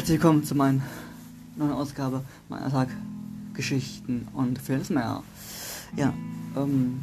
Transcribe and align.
Herzlich 0.00 0.18
willkommen 0.18 0.42
zu 0.42 0.54
meiner 0.54 0.80
neuen 1.56 1.72
Ausgabe 1.72 2.24
meiner 2.48 2.70
Tag 2.70 2.88
Geschichten 3.52 4.26
und 4.32 4.58
vieles 4.58 4.88
mehr. 4.88 5.22
Ja, 5.94 6.14
ähm, 6.56 7.00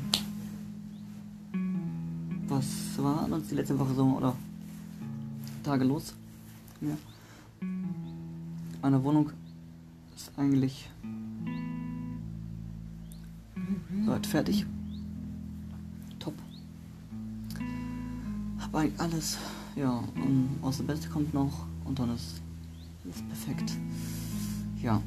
was 2.48 2.66
war 2.98 3.32
uns 3.32 3.50
die 3.50 3.54
letzte 3.54 3.78
Woche 3.78 3.94
so 3.94 4.04
oder 4.04 4.36
Tage 5.64 5.84
los? 5.84 6.16
Ja. 6.82 6.98
Meine 8.82 9.04
Wohnung 9.04 9.30
ist 10.16 10.32
eigentlich 10.36 10.90
soweit 14.06 14.26
fertig. 14.26 14.66
Top. 16.18 16.34
Hab 18.58 18.74
eigentlich 18.74 19.00
alles. 19.00 19.38
Ja, 19.76 20.04
und 20.16 20.58
aus 20.64 20.78
dem 20.78 20.88
Beste 20.88 21.10
kommt 21.10 21.32
noch 21.36 21.68
und 21.86 22.00
dann 22.00 22.16
ist 22.16 22.42
alles 23.08 23.22
perfekt. 23.24 23.78
Ja. 24.82 25.02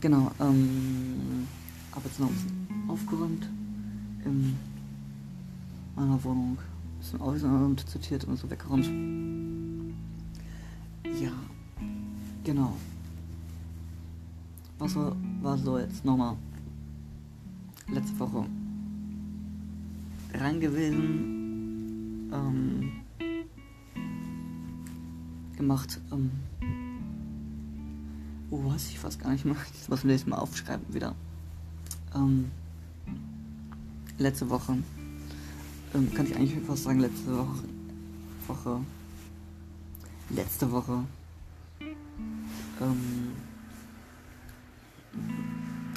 Genau, 0.00 0.30
ähm, 0.40 1.46
hab 1.92 2.04
jetzt 2.04 2.20
noch 2.20 2.28
ein 2.28 2.34
bisschen 2.34 2.88
aufgeräumt 2.88 3.48
in 4.24 4.56
meiner 5.96 6.22
Wohnung. 6.24 6.56
Ein 6.58 6.98
bisschen 7.00 7.20
aufgeräumt, 7.20 7.84
sortiert 7.88 8.24
und 8.24 8.38
so 8.38 8.50
weggeräumt. 8.50 8.86
Ja, 11.20 11.32
genau. 12.44 12.76
Was 14.78 14.94
war, 14.94 15.16
war 15.42 15.58
so 15.58 15.78
jetzt 15.78 16.04
nochmal 16.04 16.36
letzte 17.88 18.18
Woche 18.20 18.44
rein 20.34 20.60
gewesen? 20.60 22.30
Ähm, 22.32 22.92
gemacht. 25.58 26.00
Ähm, 26.10 26.30
oh, 28.50 28.60
was 28.64 28.88
ich 28.88 28.98
fast 28.98 29.20
gar 29.20 29.32
nicht 29.32 29.44
mehr. 29.44 29.56
Das 29.88 30.04
muss 30.04 30.04
ich 30.04 30.26
Mal 30.26 30.38
aufschreiben 30.38 30.94
wieder. 30.94 31.14
Ähm, 32.14 32.50
letzte 34.16 34.48
Woche. 34.48 34.78
Ähm, 35.94 36.14
kann 36.14 36.26
ich 36.26 36.36
eigentlich 36.36 36.54
fast 36.66 36.84
sagen, 36.84 37.00
letzte 37.00 37.36
Woche. 37.36 37.64
Woche. 38.46 38.80
Letzte 40.30 40.72
Woche. 40.72 41.04
Ähm, 42.80 43.32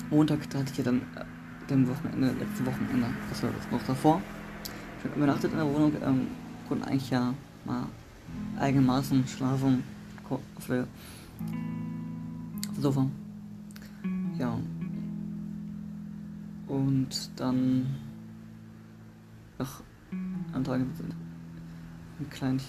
Montag 0.09 0.41
hatte 0.53 0.71
ich 0.71 0.77
ja 0.77 0.83
dann 0.83 1.01
äh, 1.15 1.25
dem 1.69 1.87
Wochenende, 1.87 2.33
letzte 2.39 2.65
Wochenende, 2.65 3.07
war 3.07 3.51
das 3.51 3.71
noch 3.71 3.83
davor. 3.87 4.21
Ich 4.97 5.03
bin 5.03 5.13
übernachtet 5.13 5.51
in 5.51 5.57
der 5.57 5.67
Wohnung, 5.67 5.93
ähm, 6.03 6.27
konnten 6.67 6.83
eigentlich 6.85 7.09
ja 7.09 7.33
mal 7.65 7.87
eigenmaßen 8.59 9.27
schlafen 9.27 9.83
auf 10.29 10.67
der 10.67 10.87
Sofa. 12.79 13.07
Ja. 14.37 14.57
Und 16.67 17.29
dann 17.35 17.85
nach 19.59 19.81
einem 20.53 20.63
Tag 20.63 20.81
ein 20.81 22.29
kleines 22.29 22.63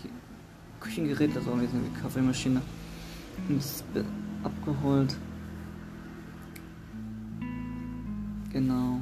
Küchengerät, 0.81 1.36
das 1.36 1.47
auch 1.47 1.56
wie 1.56 1.66
eine 1.66 2.00
Kaffeemaschine, 2.00 2.61
abgeholt. 4.42 5.16
Genau. 8.50 9.00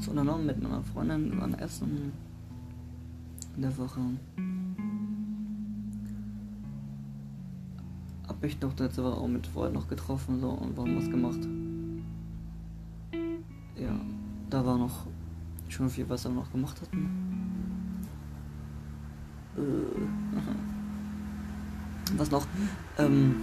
Was 0.00 0.08
unternommen 0.08 0.46
mit 0.46 0.62
meiner 0.62 0.82
Freundin, 0.82 1.30
wir 1.30 1.40
waren 1.40 1.54
essen 1.58 2.12
in 3.56 3.62
der 3.62 3.76
Woche. 3.76 4.00
Hab 8.26 8.40
mich 8.42 8.58
doch 8.58 8.74
letzte 8.78 9.04
Woche 9.04 9.20
auch 9.20 9.28
mit 9.28 9.46
Freunden 9.46 9.74
noch 9.74 9.88
getroffen 9.88 10.40
so 10.40 10.48
und 10.48 10.74
warum 10.76 10.96
was 10.96 11.10
gemacht. 11.10 11.40
Ja, 13.76 14.00
da 14.48 14.64
war 14.64 14.78
noch 14.78 15.06
schon 15.68 15.90
viel, 15.90 16.08
was 16.08 16.24
wir 16.24 16.30
noch 16.30 16.50
gemacht 16.50 16.80
hatten. 16.80 18.06
Äh, 19.56 19.60
was 22.16 22.30
noch? 22.30 22.46
Ähm, 22.96 23.34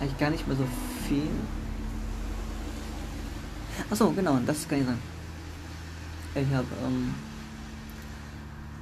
eigentlich 0.00 0.18
gar 0.18 0.30
nicht 0.30 0.46
mehr 0.46 0.56
so 0.56 0.64
viel. 1.06 1.28
Achso, 3.90 4.10
genau, 4.12 4.38
das 4.46 4.68
kann 4.68 4.80
ich 4.80 4.86
sagen. 4.86 4.98
Ich 6.34 6.54
habe, 6.54 6.66
ähm, 6.86 7.14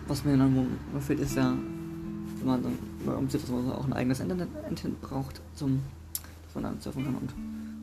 was 0.06 0.24
mir 0.24 0.36
dann 0.36 0.66
fehlt, 1.00 1.20
ist 1.20 1.36
ja, 1.36 1.52
wenn 2.38 2.46
man 2.46 2.62
dann 2.62 3.14
umzieht, 3.16 3.42
dass 3.42 3.50
man 3.50 3.70
auch 3.72 3.84
ein 3.84 3.92
eigenes 3.92 4.20
Internet, 4.20 4.48
braucht, 5.00 5.40
zum, 5.56 5.80
dass 6.44 6.54
man 6.54 6.64
dann 6.64 6.80
surfen 6.80 7.04
kann 7.04 7.14
und 7.16 7.34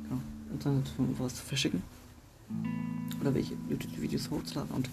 genau, 0.03 0.21
Internet 0.53 0.91
was 1.19 1.39
verschicken. 1.39 1.83
Oder 3.19 3.33
welche 3.33 3.55
YouTube-Videos 3.69 4.29
hochzuladen 4.31 4.73
und 4.73 4.89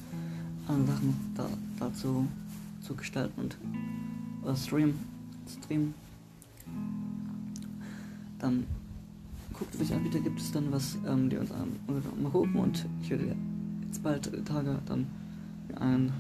andere 0.67 0.97
Sachen 0.97 1.33
da, 1.37 1.47
dazu 1.79 2.27
zu 2.83 2.95
gestalten 2.95 3.41
und 3.41 3.57
oder 4.43 4.57
streamen, 4.57 4.99
streamen. 5.49 5.95
Dann 8.39 8.67
guckt, 9.59 9.79
welche 9.79 9.95
Anbieter 9.95 10.21
gibt 10.21 10.41
es 10.41 10.53
dann, 10.53 10.71
was 10.71 10.97
ähm, 11.07 11.31
die 11.31 11.37
uns 11.37 11.51
an, 11.51 11.77
mal 12.23 12.31
gucken 12.31 12.57
und 12.57 12.87
ich 13.03 13.11
werde 13.11 13.35
jetzt 13.87 14.03
bald 14.03 14.31
Tage 14.47 14.79
dann 14.87 15.07
ein 15.81 16.13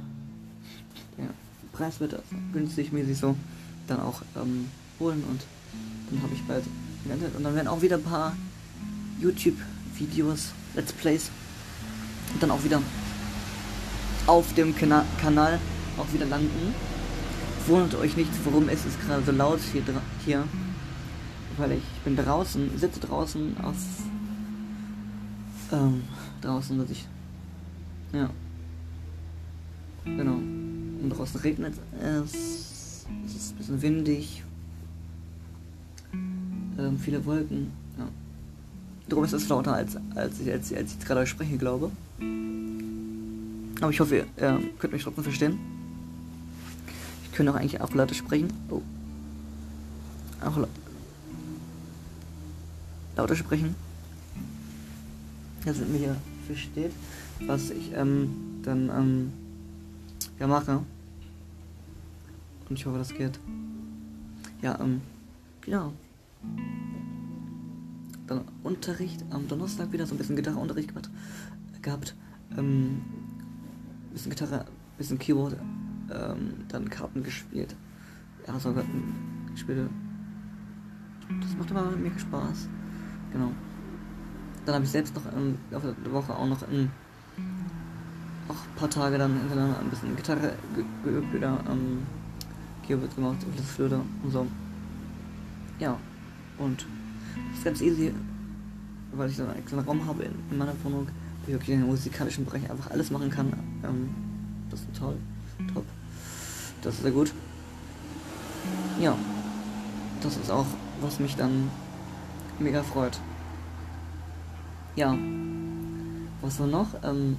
ja, 1.19 1.27
Preis 1.73 2.01
wird 2.01 2.21
günstig 2.53 2.93
mäßig 2.93 3.19
so 3.19 3.37
dann 3.87 4.01
auch 4.01 4.23
ähm, 4.37 4.67
holen 4.99 5.23
und 5.31 5.41
dann 6.11 6.23
habe 6.23 6.35
ich 6.35 6.43
bald 6.45 6.65
Internet 7.05 7.37
und 7.37 7.45
dann 7.45 7.55
werden 7.55 7.69
auch 7.69 7.83
wieder 7.83 7.97
ein 7.97 8.03
paar 8.03 8.35
YouTube-Videos, 9.21 10.53
Let's 10.75 10.93
Plays 10.93 11.31
und 12.33 12.43
dann 12.43 12.51
auch 12.51 12.65
wieder 12.65 12.81
auf 14.27 14.55
dem 14.55 14.75
Kana 14.75 15.05
Kanal 15.21 15.61
auch 15.99 16.13
wieder 16.13 16.27
landen. 16.27 16.75
Wundert 17.67 17.95
euch 18.01 18.17
nicht, 18.17 18.31
warum 18.45 18.69
es 18.69 18.85
ist 18.85 19.01
gerade 19.01 19.23
so 19.25 19.33
laut 19.33 19.61
hier, 19.73 19.83
hier 20.25 20.45
weil 21.59 21.73
ich 21.73 21.85
bin 22.05 22.17
draußen, 22.17 22.79
sitze 22.79 23.01
draußen 23.01 23.57
auf 23.63 23.77
ähm, 25.73 26.03
draußen, 26.41 26.79
dass 26.79 26.91
ich 26.91 27.07
ja 28.13 28.31
genau 30.05 30.35
und 30.35 31.11
draußen 31.11 31.41
regnet 31.41 31.75
es, 32.01 33.05
es 33.27 33.35
ist 33.35 33.53
ein 33.53 33.57
bisschen 33.57 33.83
windig, 33.83 34.43
ähm, 36.13 36.99
viele 36.99 37.25
Wolken, 37.25 37.71
ja. 37.99 38.09
Darum 39.09 39.25
ist 39.25 39.33
es 39.33 39.49
lauter 39.49 39.75
als 39.75 39.97
als 40.15 40.41
ich 40.41 40.51
als, 40.51 40.73
als 40.73 40.97
ich 40.99 41.05
gerade 41.05 41.27
spreche, 41.27 41.57
glaube. 41.57 41.91
Aber 43.81 43.91
ich 43.91 44.01
hoffe, 44.01 44.17
ihr 44.17 44.27
äh, 44.37 44.59
könnt 44.79 44.93
mich 44.93 45.03
trotzdem 45.03 45.25
verstehen. 45.25 45.59
Ich 47.25 47.33
könnte 47.33 47.53
auch 47.53 47.57
eigentlich 47.57 47.81
auch 47.81 47.93
lauter 47.95 48.15
sprechen. 48.15 48.53
Oh. 48.71 48.81
Auch 50.41 50.57
lauter 50.57 50.84
lauter 53.17 53.37
sprechen. 53.37 53.75
Dass 55.65 55.79
ihr 55.79 55.87
mich 55.87 56.03
versteht, 56.47 56.93
was 57.47 57.71
ich 57.71 57.93
ähm, 57.95 58.61
dann 58.63 58.91
ähm, 58.91 59.33
ja 60.39 60.47
mache. 60.47 60.81
Und 62.69 62.79
ich 62.79 62.87
hoffe, 62.87 62.99
das 62.99 63.15
geht. 63.15 63.39
Ja, 64.63 64.79
ähm, 64.81 65.01
genau. 65.61 65.93
Dann 68.27 68.43
Unterricht 68.63 69.25
am 69.31 69.49
Donnerstag 69.49 69.93
wieder 69.93 70.07
so 70.07 70.15
ein 70.15 70.19
bisschen 70.19 70.37
Gitarreunterricht 70.37 70.89
gehabt. 70.89 71.11
gehabt 71.83 72.15
ähm, 72.57 73.03
bisschen 74.13 74.31
Gitarre, 74.31 74.65
bisschen 74.97 75.19
Keyboard, 75.19 75.57
ähm, 76.11 76.55
dann 76.69 76.89
Karten 76.89 77.23
gespielt. 77.23 77.75
Ja, 78.47 78.59
so 78.59 78.73
Karten 78.73 79.49
gespielt. 79.53 79.91
Das 81.41 81.57
macht 81.57 81.71
immer 81.71 81.91
mega 81.91 82.19
Spaß. 82.19 82.69
Genau. 83.35 83.51
Dann 84.65 84.77
habe 84.77 84.85
ich 84.85 84.91
selbst 84.91 85.15
noch 85.15 85.23
ähm, 85.37 85.59
auf 85.75 85.83
der 85.83 86.13
Woche 86.13 86.35
auch 86.35 86.47
noch 86.47 86.63
ein 86.63 86.91
paar 88.77 88.89
Tage 88.89 89.19
dann 89.19 89.39
hintereinander 89.39 89.81
ein 89.81 89.91
bisschen 89.91 90.17
Gitarre 90.17 90.53
geübt, 91.05 91.33
wieder 91.35 91.59
ähm, 91.69 91.99
Keyboard 92.87 93.15
gemacht, 93.15 93.37
Flöte 93.75 94.01
und 94.23 94.31
so. 94.31 94.47
Ja, 95.79 95.97
und 96.59 96.87
das 97.49 97.59
ist 97.59 97.65
ganz 97.65 97.81
easy, 97.81 98.15
weil 99.13 99.29
ich 99.29 99.37
dann 99.37 99.51
einen 99.51 99.65
kleinen 99.65 99.85
Raum 99.85 100.07
habe 100.07 100.23
in, 100.23 100.33
in 100.51 100.59
meiner 100.59 100.73
Wohnung, 100.85 101.07
wo 101.07 101.47
ich 101.49 101.53
wirklich 101.55 101.71
in 101.71 101.81
den 101.81 101.89
musikalischen 101.89 102.45
Bereich 102.45 102.71
einfach 102.71 102.91
alles 102.91 103.11
machen 103.11 103.31
kann. 103.31 103.53
Ähm, 103.83 104.11
das 104.71 104.81
ist 104.81 104.97
toll, 104.97 105.17
top. 105.73 105.85
Das 106.83 106.95
ist 106.95 107.03
sehr 107.03 107.11
gut. 107.11 107.33
Ja, 109.01 109.17
das 110.23 110.37
ist 110.37 110.51
auch, 110.51 110.67
was 111.01 111.19
mich 111.19 111.37
dann 111.37 111.69
mega 112.59 112.83
freut. 112.83 113.21
Ja. 114.97 115.17
was 116.41 116.61
war 116.61 116.67
noch? 116.67 116.89
Ähm, 117.03 117.37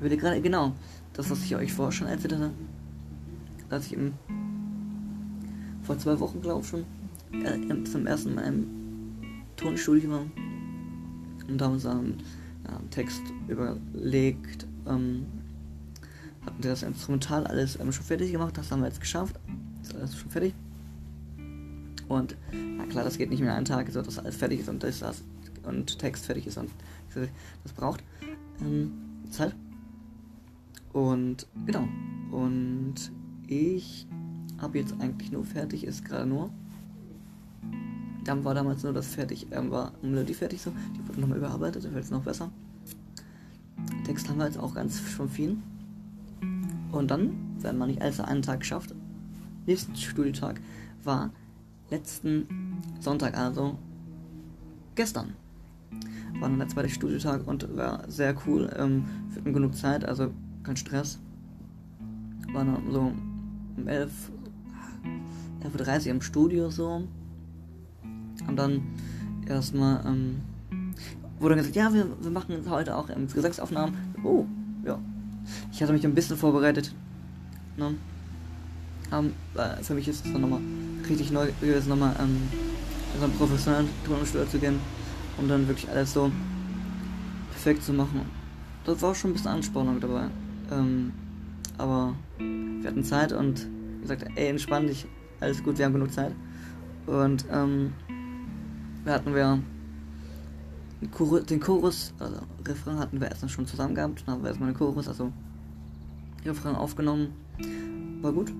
würde 0.00 0.16
gerade, 0.16 0.40
genau, 0.40 0.72
das, 1.12 1.30
was 1.30 1.42
ich 1.42 1.54
euch 1.56 1.72
vorher 1.72 1.92
schon 1.92 2.06
erzählt 2.06 2.34
hatte, 2.34 2.50
dass 3.68 3.86
ich 3.86 3.94
im, 3.94 4.14
vor 5.82 5.98
zwei 5.98 6.18
Wochen, 6.20 6.40
glaube 6.40 6.62
ich 6.62 6.68
schon, 6.68 6.84
äh, 7.32 7.84
zum 7.84 8.06
ersten 8.06 8.34
Mal 8.34 8.44
im 8.44 8.66
Tonstudio 9.56 10.10
war 10.10 10.26
und 11.48 11.62
haben 11.62 11.72
uns 11.74 11.86
einen 11.86 12.22
Text 12.90 13.22
überlegt, 13.48 14.66
ähm, 14.86 15.26
hatten 16.46 16.62
das 16.62 16.82
Instrumental 16.82 17.46
alles 17.46 17.78
ähm, 17.78 17.92
schon 17.92 18.04
fertig 18.04 18.32
gemacht, 18.32 18.56
das 18.56 18.70
haben 18.70 18.80
wir 18.80 18.88
jetzt 18.88 19.00
geschafft, 19.00 19.38
ist 19.82 19.94
alles 19.94 20.16
schon 20.16 20.30
fertig. 20.30 20.54
Und 22.10 22.36
ja 22.52 22.84
klar, 22.86 23.04
das 23.04 23.18
geht 23.18 23.30
nicht 23.30 23.40
mehr 23.40 23.54
einen 23.54 23.64
Tag, 23.64 23.88
so 23.88 24.02
dass 24.02 24.18
alles 24.18 24.34
fertig 24.34 24.58
ist 24.58 24.68
und 24.68 24.82
das, 24.82 24.98
das 24.98 25.22
und 25.62 25.96
Text 26.00 26.26
fertig 26.26 26.44
ist 26.44 26.58
und 26.58 26.68
das 27.62 27.72
braucht 27.72 28.02
ähm, 28.60 28.90
Zeit. 29.30 29.54
Und 30.92 31.46
genau. 31.66 31.86
Und 32.32 33.12
ich 33.46 34.08
habe 34.58 34.78
jetzt 34.78 34.92
eigentlich 34.98 35.30
nur 35.30 35.44
fertig, 35.44 35.84
ist 35.84 36.04
gerade 36.04 36.26
nur. 36.26 36.50
Dann 38.24 38.44
war 38.44 38.54
damals 38.54 38.82
nur 38.82 38.92
das 38.92 39.06
fertig, 39.06 39.46
ähm, 39.52 39.70
war 39.70 39.92
Melodie 40.02 40.34
fertig 40.34 40.60
so. 40.60 40.72
Die 40.96 41.08
wurde 41.08 41.20
nochmal 41.20 41.38
überarbeitet, 41.38 41.84
da 41.84 41.94
wird 41.94 42.02
es 42.02 42.10
noch 42.10 42.24
besser. 42.24 42.50
Text 44.04 44.28
haben 44.28 44.38
wir 44.38 44.46
jetzt 44.46 44.58
auch 44.58 44.74
ganz 44.74 45.00
schon 45.00 45.28
viel. 45.28 45.58
Und 46.90 47.08
dann, 47.08 47.54
wenn 47.60 47.78
man 47.78 47.88
nicht 47.88 48.02
alles 48.02 48.18
an 48.18 48.26
einem 48.26 48.42
Tag 48.42 48.64
schafft, 48.64 48.96
nächsten 49.64 49.94
Studietag 49.94 50.60
war 51.04 51.30
letzten 51.90 52.46
Sonntag, 53.00 53.36
also 53.36 53.76
gestern. 54.94 55.34
War 56.38 56.48
dann 56.48 56.58
der 56.58 56.68
zweite 56.68 56.88
Studietag 56.88 57.46
und 57.46 57.76
war 57.76 58.08
sehr 58.08 58.34
cool. 58.46 58.70
Ähm, 58.76 59.04
wir 59.28 59.40
hatten 59.40 59.52
genug 59.52 59.74
Zeit, 59.74 60.04
also 60.04 60.30
kein 60.62 60.76
Stress. 60.76 61.18
War 62.52 62.64
dann 62.64 62.90
so 62.90 63.12
um 63.76 63.88
11, 63.88 64.30
11.30 65.62 66.06
Uhr 66.06 66.10
im 66.12 66.22
Studio 66.22 66.70
so. 66.70 67.02
Und 68.46 68.56
dann 68.56 68.82
erstmal 69.46 70.04
ähm, 70.06 70.40
wurde 71.38 71.56
gesagt, 71.56 71.76
ja, 71.76 71.92
wir, 71.92 72.06
wir 72.20 72.30
machen 72.30 72.56
heute 72.68 72.96
auch 72.96 73.10
ähm, 73.10 73.26
Gesangsaufnahmen. 73.26 73.94
Oh, 74.22 74.46
ja. 74.84 74.98
Ich 75.72 75.82
hatte 75.82 75.92
mich 75.92 76.04
ein 76.04 76.14
bisschen 76.14 76.36
vorbereitet. 76.36 76.94
Ne? 77.76 77.94
Um, 79.10 79.32
äh, 79.56 79.82
für 79.82 79.94
mich 79.94 80.06
ist 80.06 80.24
es 80.24 80.32
dann 80.32 80.42
nochmal 80.42 80.60
richtig 81.10 81.32
neu 81.32 81.50
gewesen, 81.60 81.88
nochmal 81.88 82.14
ähm, 82.20 82.38
so 83.18 83.24
einen 83.24 83.34
professionellen 83.34 83.88
Tonstudio 84.06 84.46
zu 84.46 84.58
gehen, 84.58 84.78
um 85.36 85.48
dann 85.48 85.66
wirklich 85.66 85.88
alles 85.90 86.12
so 86.12 86.30
perfekt 87.50 87.82
zu 87.82 87.92
machen. 87.92 88.22
Das 88.84 89.02
war 89.02 89.14
schon 89.14 89.30
ein 89.30 89.34
bisschen 89.34 89.50
Anspannung 89.50 90.00
dabei. 90.00 90.28
Ähm, 90.70 91.12
aber 91.76 92.14
wir 92.38 92.88
hatten 92.88 93.04
Zeit 93.04 93.32
und 93.32 93.66
gesagt, 94.02 94.26
ey, 94.36 94.48
entspann 94.48 94.86
dich, 94.86 95.06
alles 95.40 95.62
gut, 95.62 95.78
wir 95.78 95.84
haben 95.84 95.92
genug 95.92 96.12
Zeit. 96.12 96.32
Und 97.06 97.44
ähm, 97.50 97.92
da 99.04 99.14
hatten 99.14 99.34
wir 99.34 99.60
den 101.00 101.60
Chorus, 101.60 102.12
also 102.18 102.40
Refrain 102.66 102.98
hatten 102.98 103.20
wir 103.20 103.28
erstmal 103.28 103.48
schon 103.48 103.66
zusammen 103.66 103.94
gehabt. 103.94 104.22
Dann 104.26 104.34
haben 104.34 104.42
wir 104.42 104.48
erstmal 104.48 104.70
den 104.70 104.76
Chorus, 104.76 105.08
also 105.08 105.32
Refrain 106.44 106.76
aufgenommen. 106.76 107.32
War 108.20 108.32
gut. 108.32 108.52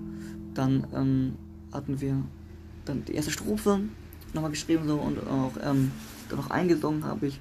Dann 0.53 0.85
ähm, 0.93 1.35
hatten 1.71 2.01
wir 2.01 2.23
dann 2.91 3.05
die 3.05 3.15
erste 3.15 3.31
Strophe 3.31 3.79
nochmal 4.33 4.51
geschrieben 4.51 4.87
so 4.87 4.95
und 4.95 5.17
auch 5.27 5.53
ähm, 5.63 5.91
dann 6.29 6.39
noch 6.39 6.49
eingesungen 6.49 7.03
habe 7.03 7.27
ich. 7.27 7.39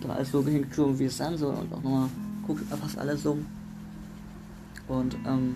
Dann 0.00 0.10
alles 0.10 0.30
so 0.30 0.44
hingeschoben, 0.44 0.98
wie 0.98 1.04
es 1.04 1.16
sein 1.16 1.36
soll 1.36 1.54
und 1.54 1.72
auch 1.72 1.82
nochmal 1.82 2.08
guckt 2.46 2.62
fast 2.68 2.98
alles 2.98 3.22
so. 3.22 3.38
Und 4.88 5.16
ähm, 5.26 5.54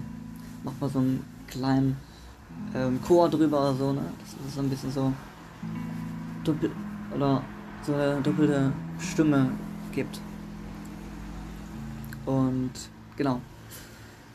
macht 0.64 0.80
mal 0.80 0.88
so 0.88 1.00
einen 1.00 1.24
kleinen 1.48 1.96
ähm, 2.74 2.98
Chor 3.06 3.28
drüber 3.28 3.74
so, 3.74 3.92
ne? 3.92 4.02
Das 4.20 4.46
ist 4.46 4.54
so 4.54 4.60
ein 4.60 4.70
bisschen 4.70 4.90
so 4.90 5.12
doppel 6.44 6.70
oder 7.14 7.42
so 7.82 7.94
eine 7.94 8.20
doppelte 8.22 8.72
Stimme 8.98 9.50
gibt. 9.92 10.20
Und 12.24 12.72
genau. 13.16 13.40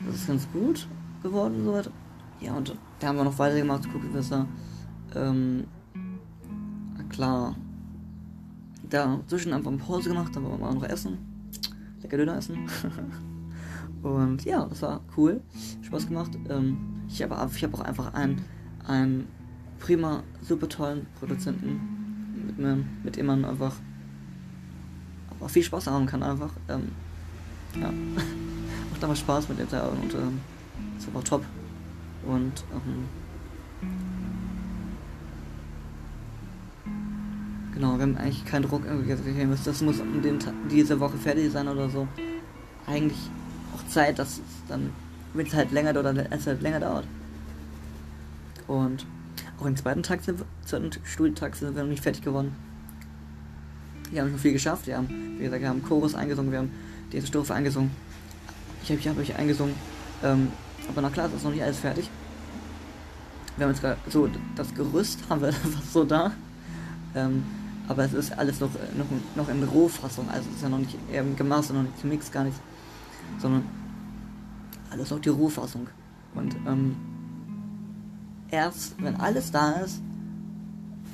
Das 0.06 0.16
ist 0.16 0.26
ganz 0.26 0.48
gut 0.52 0.86
geworden 1.22 1.64
soweit. 1.64 1.90
Ja, 2.40 2.54
und 2.54 2.76
da 2.98 3.08
haben 3.08 3.16
wir 3.16 3.24
noch 3.24 3.38
weitergemacht, 3.38 3.90
gucken, 3.92 4.10
was 4.12 4.28
da. 4.28 4.46
Ähm, 5.14 5.64
klar. 7.08 7.54
Da 8.88 9.20
zwischen 9.26 9.52
einfach 9.52 9.70
eine 9.70 9.78
Pause 9.78 10.10
gemacht, 10.10 10.34
dann 10.34 10.44
wollen 10.44 10.60
wir 10.60 10.72
noch 10.72 10.84
essen. 10.84 11.18
Lecker 12.02 12.18
Döner 12.18 12.36
essen. 12.36 12.68
und 14.02 14.44
ja, 14.44 14.66
das 14.66 14.82
war 14.82 15.00
cool. 15.16 15.40
Spaß 15.82 16.06
gemacht. 16.06 16.32
Ähm, 16.48 16.76
ich 17.08 17.22
habe 17.22 17.50
ich 17.54 17.64
hab 17.64 17.74
auch 17.74 17.80
einfach 17.80 18.12
einen, 18.14 18.42
einen 18.86 19.28
prima, 19.78 20.22
super 20.42 20.68
tollen 20.68 21.06
Produzenten, 21.18 21.80
mit, 22.46 22.58
mir, 22.58 22.84
mit 23.02 23.16
dem 23.16 23.26
man 23.26 23.44
einfach 23.44 23.74
auch 25.40 25.50
viel 25.50 25.62
Spaß 25.62 25.86
haben 25.86 26.06
kann 26.06 26.22
einfach. 26.22 26.52
Ähm, 26.68 26.88
ja. 27.80 27.90
Macht 28.90 29.02
einfach 29.02 29.16
Spaß 29.16 29.48
mit 29.48 29.58
dem 29.58 29.68
Teil 29.68 29.88
und 29.88 30.14
ähm, 30.14 30.40
ist 30.98 31.06
einfach 31.08 31.24
top. 31.24 31.44
Und 32.26 32.64
ähm, 32.72 33.08
genau, 37.74 37.96
wir 37.96 38.02
haben 38.02 38.16
eigentlich 38.16 38.44
keinen 38.44 38.62
Druck 38.62 38.82
irgendwie 38.86 39.46
das 39.64 39.82
muss 39.82 40.00
um 40.00 40.22
den, 40.22 40.38
diese 40.70 40.98
Woche 41.00 41.16
fertig 41.18 41.52
sein 41.52 41.68
oder 41.68 41.88
so. 41.88 42.08
Eigentlich 42.86 43.30
auch 43.74 43.86
Zeit, 43.88 44.18
dass 44.18 44.38
es 44.38 44.40
dann, 44.68 44.90
wenn 45.34 45.46
es 45.46 45.54
halt 45.54 45.72
länger 45.72 45.92
dauert, 45.92 46.26
es 46.30 46.46
halt 46.46 46.62
länger 46.62 46.80
dauert. 46.80 47.06
Und 48.66 49.06
auch 49.60 49.66
im 49.66 49.76
zweiten 49.76 50.02
Tag 50.02 50.22
sind 50.22 50.42
zweiten 50.64 50.90
Studietag 51.04 51.54
sind 51.54 51.74
wir 51.74 51.82
noch 51.82 51.90
nicht 51.90 52.02
fertig 52.02 52.22
geworden. 52.22 52.54
Wir 54.10 54.22
haben 54.22 54.30
schon 54.30 54.38
viel 54.38 54.52
geschafft. 54.52 54.86
Wir 54.86 54.96
haben, 54.96 55.08
wie 55.38 55.44
gesagt, 55.44 55.62
wir 55.62 55.68
haben 55.68 55.82
Chorus 55.82 56.14
eingesungen, 56.14 56.50
wir 56.52 56.58
haben 56.60 56.70
die 57.12 57.16
erste 57.16 57.28
Strophe 57.28 57.54
eingesungen. 57.54 57.90
Ich 58.82 58.90
habe 58.90 59.00
ich 59.00 59.08
hab 59.08 59.18
euch 59.18 59.36
eingesungen. 59.36 59.74
Ähm, 60.22 60.48
aber 60.88 61.02
na 61.02 61.10
klar, 61.10 61.26
es 61.26 61.34
ist 61.34 61.44
noch 61.44 61.50
nicht 61.50 61.62
alles 61.62 61.78
fertig. 61.78 62.10
Wir 63.56 63.66
haben 63.66 63.72
jetzt 63.72 63.82
gerade 63.82 63.98
so, 64.08 64.28
das 64.56 64.74
Gerüst 64.74 65.20
haben 65.28 65.40
wir 65.42 65.52
fast 65.52 65.92
so 65.92 66.04
da. 66.04 66.32
Ähm, 67.14 67.44
aber 67.86 68.04
es 68.04 68.14
ist 68.14 68.36
alles 68.36 68.60
noch, 68.60 68.70
noch, 68.96 69.06
noch 69.36 69.48
in 69.48 69.62
Rohfassung. 69.62 70.28
Also 70.30 70.48
es 70.48 70.56
ist 70.56 70.62
ja 70.62 70.68
noch 70.68 70.78
nicht 70.78 70.96
ähm, 71.12 71.36
gemastert, 71.36 71.76
noch 71.76 71.82
nicht 71.82 72.00
gemixt, 72.00 72.32
gar 72.32 72.44
nichts. 72.44 72.60
Sondern 73.38 73.64
alles 74.90 75.10
noch 75.10 75.20
die 75.20 75.28
Rohfassung. 75.28 75.88
Und 76.34 76.56
ähm, 76.66 76.96
erst 78.50 79.00
wenn 79.02 79.16
alles 79.16 79.50
da 79.50 79.72
ist, 79.72 80.00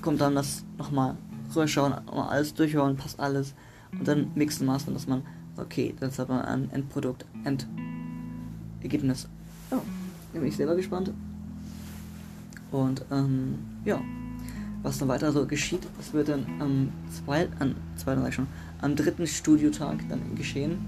kommt 0.01 0.21
dann 0.21 0.35
das 0.35 0.65
nochmal 0.79 1.17
rüberschauen, 1.51 1.93
mal 2.07 2.29
alles 2.29 2.55
durchhören, 2.55 2.97
passt 2.97 3.19
alles. 3.21 3.55
Und 3.93 4.07
dann 4.07 4.31
mixen, 4.35 4.67
mastern, 4.67 4.95
dass 4.95 5.07
man, 5.07 5.23
okay, 5.57 5.95
das 5.99 6.13
ist 6.13 6.21
aber 6.21 6.47
ein 6.47 6.71
Endprodukt, 6.71 7.27
Endergebnis. 7.45 9.29
Ja, 9.71 9.81
bin 10.33 10.45
ich 10.45 10.57
selber 10.57 10.75
gespannt. 10.75 11.13
Und 12.71 13.05
ähm, 13.11 13.59
ja, 13.85 14.01
was 14.83 14.99
dann 14.99 15.09
weiter 15.09 15.33
so 15.33 15.47
geschieht, 15.47 15.87
das 15.97 16.13
wird 16.13 16.29
dann 16.29 16.47
am 16.61 16.93
zweiten, 17.11 17.53
an, 17.61 17.75
zweiten 17.97 18.33
schon, 18.33 18.47
am 18.81 18.97
dritten 18.97 19.27
Studiotag 19.27 20.09
dann 20.09 20.35
geschehen. 20.37 20.79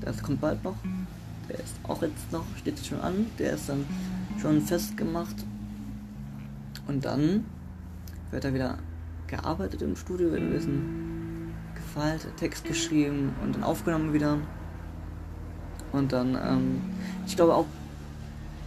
Das 0.00 0.22
kommt 0.22 0.40
bald 0.40 0.62
noch. 0.64 0.76
Der 1.48 1.58
ist 1.58 1.74
auch 1.82 2.00
jetzt 2.02 2.30
noch, 2.30 2.44
steht 2.56 2.76
jetzt 2.76 2.86
schon 2.86 3.00
an. 3.00 3.26
Der 3.38 3.54
ist 3.54 3.68
dann 3.68 3.84
schon 4.40 4.60
festgemacht. 4.60 5.36
Und 6.86 7.04
dann 7.04 7.44
wird 8.30 8.44
er 8.44 8.54
wieder 8.54 8.78
gearbeitet 9.26 9.82
im 9.82 9.96
Studio, 9.96 10.30
wird 10.30 10.42
ein 10.42 10.50
bisschen 10.50 11.52
gefeilt, 11.74 12.26
Text 12.36 12.64
geschrieben 12.64 13.32
und 13.42 13.54
dann 13.54 13.64
aufgenommen 13.64 14.12
wieder. 14.12 14.38
Und 15.92 16.12
dann, 16.12 16.36
ähm, 16.36 16.80
ich 17.26 17.36
glaube 17.36 17.54
auch 17.54 17.66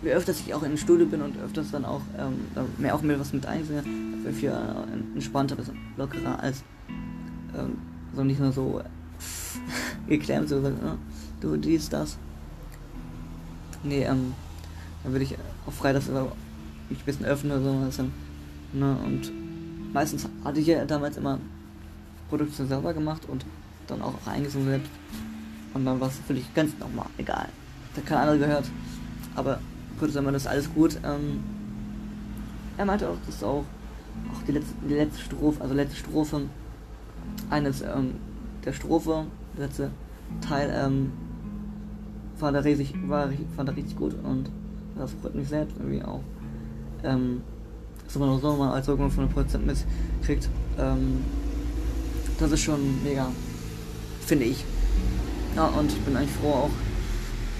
je 0.04 0.12
öfters 0.12 0.42
ich 0.46 0.54
auch 0.54 0.64
im 0.64 0.78
Studio 0.78 1.06
bin 1.06 1.22
und 1.22 1.38
öfters 1.40 1.72
dann 1.72 1.86
auch 1.86 2.02
ähm, 2.18 2.36
mehr 2.78 2.94
auch 2.94 3.02
mir 3.02 3.20
was 3.20 3.34
mit 3.34 3.46
dafür 3.46 3.84
viel 4.34 4.54
entspannter, 5.16 5.56
bisschen 5.56 5.78
lockerer 5.98 6.40
als 6.40 6.64
ähm, 7.58 7.78
so 8.16 8.24
nicht 8.24 8.40
nur 8.40 8.52
so 8.52 8.82
geklemmt, 10.08 10.50
so 10.50 10.62
sagen, 10.62 10.78
oh, 10.86 10.98
du 11.42 11.58
dies, 11.58 11.90
das. 11.90 12.18
Nee, 13.84 14.04
ähm, 14.04 14.34
dann 15.04 15.12
würde 15.12 15.26
ich 15.26 15.36
auch 15.68 15.74
frei 15.74 15.94
das 15.94 16.08
mich 16.08 17.00
ein 17.00 17.06
bisschen 17.06 17.26
öffnen 17.26 17.52
oder 17.62 17.92
so 17.92 18.04
ne, 18.74 18.98
und 19.06 19.32
meistens 19.94 20.28
hatte 20.44 20.60
ich 20.60 20.68
ja 20.68 20.86
damals 20.86 21.18
immer 21.18 21.40
Produktion 22.30 22.68
selber 22.68 22.94
gemacht 22.94 23.24
und 23.28 23.46
dann 23.88 24.02
auch 24.02 24.16
eingesungen 24.26 24.68
selbst. 24.68 24.92
Und 25.74 25.86
dann 25.86 26.00
war 26.00 26.08
es 26.08 26.20
völlig 26.28 26.54
ganz 26.54 26.72
normal, 26.80 27.08
egal. 27.18 27.48
Da 27.96 28.02
kein 28.02 28.18
anderer 28.18 28.38
gehört. 28.38 28.66
Aber 29.36 29.60
kurz 30.00 30.16
einmal, 30.16 30.34
das 30.34 30.44
ist 30.44 30.48
alles 30.48 30.74
gut. 30.74 30.98
Ähm, 31.04 31.44
er 32.78 32.86
meinte 32.86 33.10
auch, 33.10 33.18
dass 33.26 33.44
auch, 33.44 33.64
auch 34.32 34.44
die 34.48 34.54
letzte, 34.54 34.74
die 34.88 34.94
letzte 34.94 35.22
Strophe, 35.22 35.62
also 35.62 35.74
letzte 35.74 35.98
Strophe, 35.98 36.42
eines 37.50 37.82
ähm, 37.82 38.16
der 38.66 38.74
Strophe, 38.74 39.26
der 39.58 39.68
letzte 39.68 39.92
Teil, 40.42 40.72
ähm, 40.74 41.12
fand 42.38 42.56
er 42.56 42.64
richtig, 42.64 42.94
war, 43.08 43.30
fand 43.56 43.70
er 43.70 43.76
richtig 43.76 43.96
gut 43.96 44.16
und 44.24 44.50
das 44.98 45.12
freut 45.22 45.36
mich 45.36 45.48
selbst 45.48 45.78
irgendwie 45.78 46.04
auch. 46.04 46.22
Ähm, 47.04 47.42
dass 48.06 48.18
man 48.18 48.40
so 48.40 48.56
mal 48.56 48.74
als 48.74 48.88
Rückmeldung 48.88 49.12
von 49.12 49.24
einem 49.24 49.34
Prozent 49.34 49.66
mitkriegt. 49.66 50.50
Ähm, 50.78 51.24
das 52.40 52.52
ist 52.52 52.62
schon 52.62 53.04
mega, 53.04 53.28
finde 54.26 54.46
ich. 54.46 54.64
Ja, 55.56 55.68
und 55.68 55.92
ich 55.92 56.00
bin 56.02 56.16
eigentlich 56.16 56.32
froh, 56.32 56.54
auch, 56.54 56.70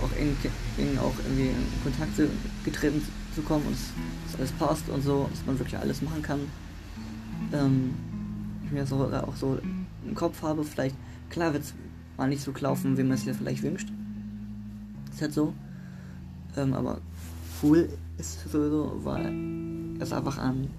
auch, 0.04 0.18
eng, 0.20 0.36
eng 0.78 0.98
auch 0.98 1.14
irgendwie 1.24 1.50
in 1.50 1.84
Kontakt 1.84 2.16
zu, 2.16 2.30
getreten 2.64 3.02
zu 3.36 3.42
kommen 3.42 3.66
und 3.66 3.76
dass 4.26 4.40
alles 4.40 4.52
passt 4.54 4.90
und 4.90 5.04
so, 5.04 5.28
dass 5.30 5.46
man 5.46 5.60
wirklich 5.60 5.78
alles 5.78 6.02
machen 6.02 6.22
kann. 6.22 6.40
Ähm, 7.52 7.94
ich 8.66 8.72
mir 8.72 8.86
so, 8.86 8.96
auch 8.96 9.36
so 9.36 9.60
im 10.06 10.16
Kopf 10.16 10.42
habe, 10.42 10.64
vielleicht, 10.64 10.96
klar 11.30 11.54
wird 11.54 11.64
es 11.64 11.74
mal 12.18 12.28
nicht 12.28 12.42
so 12.42 12.52
laufen, 12.60 12.98
wie 12.98 13.04
man 13.04 13.14
es 13.14 13.26
ja 13.26 13.34
vielleicht 13.34 13.64
wünscht. 13.64 13.90
Ist 15.12 15.22
halt 15.22 15.34
so. 15.34 15.54
Ähm, 16.56 16.74
aber 16.74 17.00
cool 17.62 17.90
ist 18.18 18.50
sowieso, 18.50 19.00
weil 19.04 19.34
er 19.98 20.04
ist 20.04 20.14
einfach 20.14 20.38
ein 20.38 20.70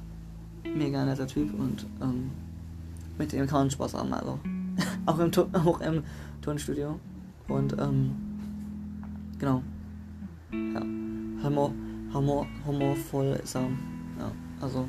mega 0.75 1.05
netter 1.05 1.27
Typ 1.27 1.53
und 1.59 1.87
ähm, 2.01 2.31
mit 3.19 3.33
dem 3.33 3.47
kann 3.47 3.61
man 3.61 3.71
Spaß 3.71 3.95
haben, 3.95 4.13
also. 4.13 4.39
auch, 5.07 5.19
im 5.19 5.31
auch 5.53 5.81
im 5.81 6.03
Tonstudio. 6.43 6.99
Und 7.49 7.77
ähm, 7.79 8.13
genau. 9.39 9.63
Ja. 10.75 10.81
Humor, 11.45 11.73
Humor, 12.13 12.47
humorvoll 12.65 13.41
ist 13.43 13.57
er. 13.57 13.63
Ja, 14.19 14.31
also. 14.61 14.89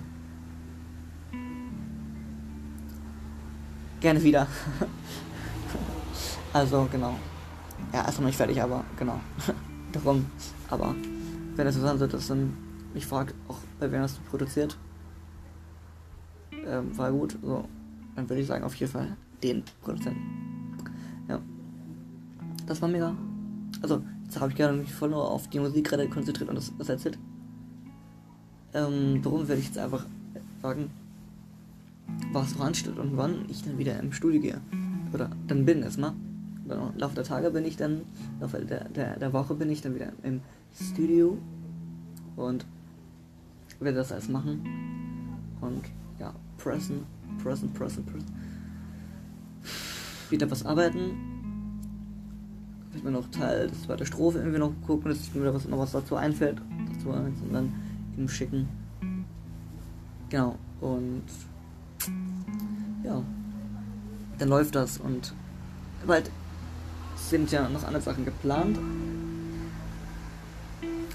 Gerne 3.99 4.21
wieder. 4.21 4.47
also, 6.53 6.87
genau. 6.91 7.15
Ja, 7.91 8.01
ist 8.07 8.19
noch 8.19 8.27
nicht 8.27 8.37
fertig, 8.37 8.61
aber 8.61 8.83
genau. 8.97 9.19
Darum. 9.91 10.25
Aber 10.69 10.95
wenn 11.55 11.67
es 11.67 11.75
so 11.75 11.81
sein 11.81 11.97
sollte, 11.97 12.17
dass 12.17 12.27
dann 12.27 12.53
mich 12.93 13.05
fragt, 13.05 13.33
auch 13.47 13.57
bei 13.79 13.91
wem 13.91 14.01
hast 14.01 14.17
du 14.17 14.21
produziert, 14.29 14.77
ähm, 16.65 16.97
war 16.97 17.11
gut. 17.11 17.37
So, 17.41 17.67
dann 18.15 18.29
würde 18.29 18.41
ich 18.41 18.47
sagen, 18.47 18.63
auf 18.63 18.75
jeden 18.75 18.91
Fall 18.91 19.17
den 19.41 19.63
Produzenten. 19.81 20.21
Ja. 21.27 21.39
Das 22.65 22.81
war 22.81 22.89
mega. 22.89 23.15
Also, 23.81 24.01
jetzt 24.25 24.39
habe 24.39 24.51
ich 24.51 24.57
gerade 24.57 24.77
mich 24.77 24.93
voll 24.93 25.09
nur 25.09 25.29
auf 25.29 25.47
die 25.49 25.59
Musik 25.59 25.89
gerade 25.89 26.09
konzentriert 26.09 26.49
und 26.49 26.55
das, 26.55 26.71
das 26.77 26.89
erzählt. 26.89 27.17
Ähm, 28.73 29.19
warum 29.23 29.47
werde 29.47 29.61
ich 29.61 29.67
jetzt 29.67 29.77
einfach 29.77 30.05
sagen, 30.61 30.89
was 32.31 32.55
noch 32.55 32.65
ansteht 32.65 32.97
und 32.97 33.17
wann 33.17 33.45
ich 33.49 33.63
dann 33.63 33.77
wieder 33.77 33.99
im 33.99 34.11
Studio 34.11 34.41
gehe. 34.41 34.61
Oder 35.13 35.29
dann 35.47 35.65
bin 35.65 35.81
erstmal. 35.81 36.13
Genau, 36.67 36.89
Im 36.93 36.99
Laufe 36.99 37.15
der 37.15 37.23
Tage 37.23 37.51
bin 37.51 37.63
ich 37.63 37.77
dann, 37.77 37.93
im 37.93 38.41
Laufe 38.41 38.59
der, 38.59 38.89
der, 38.89 39.19
der 39.19 39.33
Woche 39.33 39.53
bin 39.53 39.69
ich 39.69 39.81
dann 39.81 39.93
wieder 39.93 40.11
im 40.23 40.41
Studio 40.73 41.37
und 42.35 42.65
werde 43.79 43.97
das 43.97 44.11
alles 44.11 44.29
machen. 44.29 44.61
Und 45.61 45.83
ja, 46.19 46.33
pressen, 46.57 47.03
pressen, 47.41 47.71
pressen, 47.71 48.05
pressen. 48.05 48.27
Wieder 50.29 50.49
was 50.49 50.65
arbeiten. 50.65 51.34
Ich 52.95 53.03
mir 53.03 53.11
noch 53.11 53.29
Teil 53.29 53.67
des 53.67 53.83
zweiten 53.83 54.05
Strophe 54.05 54.39
irgendwie 54.39 54.59
noch 54.59 54.71
gucken, 54.85 55.09
dass 55.09 55.33
mir 55.33 55.53
was, 55.53 55.67
noch 55.67 55.79
was 55.79 55.91
dazu 55.91 56.15
einfällt. 56.15 56.57
Dazu 56.93 57.09
und 57.09 57.53
dann 57.53 57.73
ihm 58.17 58.29
schicken. 58.29 58.67
Genau. 60.29 60.55
Und 60.81 61.23
ja, 63.03 63.21
dann 64.39 64.49
läuft 64.49 64.75
das 64.75 64.97
und 64.97 65.33
bald 66.05 66.31
sind 67.15 67.51
ja 67.51 67.67
noch 67.69 67.83
andere 67.83 68.01
Sachen 68.01 68.25
geplant. 68.25 68.77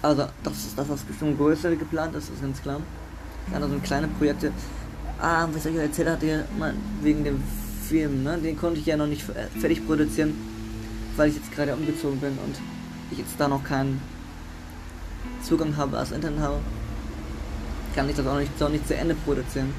Also, 0.02 0.26
das 0.42 0.66
ist 0.66 0.78
das, 0.78 0.88
was 0.88 1.02
bestimmt 1.02 1.36
größer 1.36 1.76
geplant 1.76 2.14
ist, 2.14 2.30
ist 2.30 2.40
ganz 2.40 2.62
klar. 2.62 2.80
Dann 3.52 3.70
so 3.70 3.78
kleine 3.78 4.08
Projekte. 4.08 4.52
Ah, 5.20 5.46
was 5.52 5.66
ich 5.66 5.76
erzählt 5.76 6.08
hatte, 6.08 6.44
wegen 7.02 7.24
dem 7.24 7.42
Film, 7.86 8.22
ne? 8.22 8.38
Den 8.38 8.56
konnte 8.56 8.80
ich 8.80 8.86
ja 8.86 8.96
noch 8.96 9.06
nicht 9.06 9.22
fertig 9.22 9.86
produzieren, 9.86 10.34
weil 11.16 11.28
ich 11.28 11.36
jetzt 11.36 11.52
gerade 11.52 11.74
umgezogen 11.74 12.20
bin 12.20 12.38
und 12.44 12.56
ich 13.10 13.18
jetzt 13.18 13.34
da 13.38 13.48
noch 13.48 13.64
keinen 13.64 14.00
Zugang 15.42 15.76
habe, 15.76 15.98
als 15.98 16.12
Internet 16.12 16.40
habe. 16.40 16.58
Kann 17.94 18.08
ich 18.08 18.16
das 18.16 18.26
auch 18.26 18.38
nicht, 18.38 18.62
auch 18.62 18.68
nicht 18.68 18.86
zu 18.86 18.96
Ende 18.96 19.14
produzieren. 19.14 19.72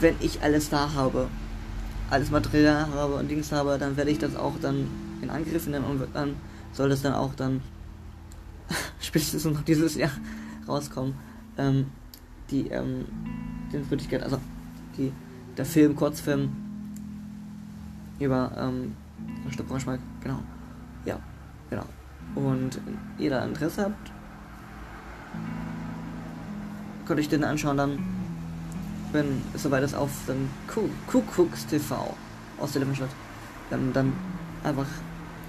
Wenn 0.00 0.14
ich 0.20 0.42
alles 0.42 0.68
da 0.68 0.92
habe, 0.92 1.28
alles 2.10 2.30
Material 2.30 2.86
habe 2.88 3.14
und 3.14 3.30
Dings 3.30 3.50
habe, 3.52 3.78
dann 3.78 3.96
werde 3.96 4.10
ich 4.10 4.18
das 4.18 4.36
auch 4.36 4.54
dann 4.60 4.88
in 5.22 5.30
Angriff 5.30 5.66
nehmen 5.66 5.84
und 5.84 6.06
dann 6.12 6.36
soll 6.72 6.88
das 6.88 7.02
dann 7.02 7.14
auch 7.14 7.34
dann 7.34 7.62
spätestens 9.00 9.44
noch 9.44 9.62
dieses 9.62 9.94
Jahr 9.94 10.10
rauskommen. 10.68 11.14
Ähm, 11.56 11.86
die 12.50 12.68
ähm, 12.68 13.06
Sehenswürdigkeit, 13.70 14.22
also 14.22 14.38
die, 14.98 15.12
der 15.56 15.64
Film, 15.64 15.96
Kurzfilm 15.96 16.52
über 18.18 18.52
ähm, 18.58 18.94
Stadt 19.50 19.68
Braunschweig, 19.68 20.00
genau. 20.22 20.40
Ja, 21.04 21.18
genau. 21.70 21.84
Und 22.34 22.80
jeder 23.18 23.44
Interesse 23.44 23.82
habt, 23.82 24.12
könnt 27.06 27.20
euch 27.20 27.28
den 27.28 27.44
anschauen 27.44 27.76
dann, 27.76 27.98
wenn 29.12 29.42
es 29.54 29.62
soweit 29.62 29.84
ist, 29.84 29.94
auf 29.94 30.10
dem 30.26 30.48
Kuckucks 31.06 31.66
TV 31.66 32.16
aus 32.58 32.72
der 32.72 32.80
Limmerstadt. 32.80 33.10
Dann, 33.70 33.92
dann 33.92 34.12
einfach 34.62 34.86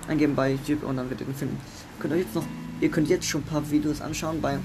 eingeben 0.07 0.35
bei 0.35 0.51
YouTube 0.51 0.83
und 0.83 0.97
dann 0.97 1.09
wird 1.09 1.21
ihr 1.21 1.27
den 1.27 1.35
finden. 1.35 1.57
Könnt 1.99 2.13
ihr 2.13 2.19
jetzt 2.19 2.35
noch 2.35 2.45
Ihr 2.81 2.91
könnt 2.91 3.07
jetzt 3.07 3.25
schon 3.25 3.41
ein 3.41 3.45
paar 3.45 3.71
Videos 3.71 4.01
anschauen 4.01 4.41
bei 4.41 4.59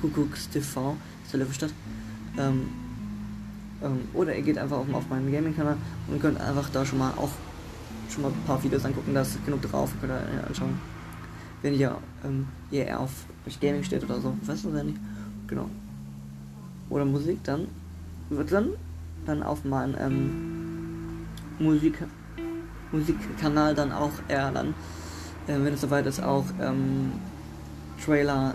Kuckucks 0.00 0.48
TV, 0.50 0.96
Stadt. 1.52 1.72
Ähm, 2.38 2.68
ähm, 3.82 4.00
oder 4.12 4.34
ihr 4.34 4.42
geht 4.42 4.58
einfach 4.58 4.86
mal 4.86 4.98
auf 4.98 5.08
meinen 5.08 5.30
Gaming-Kanal 5.30 5.76
und 6.08 6.20
könnt 6.20 6.40
einfach 6.40 6.68
da 6.70 6.84
schon 6.84 6.98
mal 6.98 7.12
auch 7.16 7.30
schon 8.10 8.22
mal 8.22 8.28
ein 8.28 8.46
paar 8.46 8.62
Videos 8.62 8.84
angucken, 8.84 9.14
da 9.14 9.22
ist 9.22 9.44
genug 9.44 9.62
drauf, 9.62 9.90
könnt 10.00 10.12
ihr 10.12 10.46
anschauen. 10.46 10.78
Wenn 11.62 11.74
ihr 11.74 11.96
ähm, 12.24 12.46
eher 12.70 13.00
auf 13.00 13.10
Gaming 13.60 13.82
steht 13.82 14.04
oder 14.04 14.20
so, 14.20 14.36
weißt 14.42 14.64
du 14.64 14.70
ja 14.70 14.84
nicht. 14.84 14.98
Genau. 15.46 15.68
Oder 16.90 17.04
Musik, 17.04 17.42
dann 17.44 17.66
wird 18.30 18.52
dann 18.52 18.70
dann 19.26 19.42
auf 19.42 19.64
meinen 19.64 19.96
ähm, 19.98 21.26
Musik 21.58 21.94
Musikkanal 22.92 23.74
dann 23.74 23.90
auch 23.90 24.12
eher 24.28 24.50
dann 24.50 24.74
äh, 25.46 25.52
wenn 25.62 25.74
es 25.74 25.80
soweit 25.80 26.06
ist, 26.06 26.22
auch 26.22 26.44
ähm, 26.60 27.12
Trailer 28.04 28.54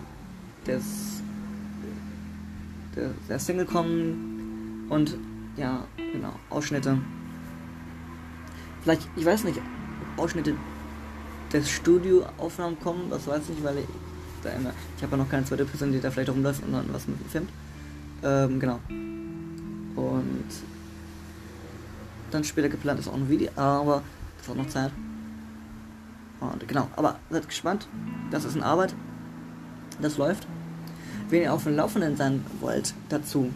des, 0.65 1.21
der 3.29 3.39
Single 3.39 3.65
kommen 3.65 4.28
und 4.89 5.17
ja, 5.55 5.85
genau, 5.97 6.33
Ausschnitte. 6.49 6.97
Vielleicht, 8.81 9.07
ich 9.15 9.25
weiß 9.25 9.43
nicht, 9.43 9.59
Ausschnitte 10.17 10.55
des 11.51 11.69
Studioaufnahmen 11.69 12.79
kommen, 12.79 13.09
das 13.09 13.27
weiß 13.27 13.43
ich 13.43 13.49
nicht, 13.49 13.63
weil 13.63 13.79
ich 13.79 13.85
da 14.43 14.51
immer, 14.51 14.71
ich 14.95 15.03
habe 15.03 15.17
ja 15.17 15.23
noch 15.23 15.29
keine 15.29 15.45
zweite 15.45 15.65
Person, 15.65 15.91
die 15.91 15.99
da 15.99 16.11
vielleicht 16.11 16.29
rumläuft 16.29 16.63
und 16.63 16.73
dann 16.73 16.85
was 16.91 17.07
mit 17.07 17.17
filmt. 17.29 17.49
Ähm, 18.23 18.59
genau. 18.59 18.79
Und 19.95 20.47
dann 22.31 22.43
später 22.43 22.69
geplant 22.69 22.99
ist 22.99 23.07
auch 23.07 23.15
ein 23.15 23.29
Video, 23.29 23.49
aber 23.55 24.03
das 24.37 24.47
hat 24.47 24.55
noch 24.55 24.67
Zeit. 24.67 24.91
Und 26.39 26.67
genau, 26.67 26.89
aber 26.95 27.19
seid 27.29 27.47
gespannt. 27.47 27.87
Das 28.31 28.45
ist 28.45 28.55
in 28.55 28.63
Arbeit. 28.63 28.93
Das 30.01 30.17
läuft. 30.17 30.47
Wenn 31.29 31.41
ihr 31.41 31.53
auf 31.53 31.63
dem 31.63 31.75
Laufenden 31.75 32.15
sein 32.15 32.45
wollt, 32.61 32.93
dazu, 33.09 33.51